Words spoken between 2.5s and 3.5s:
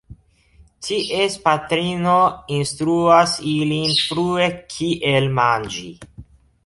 instruas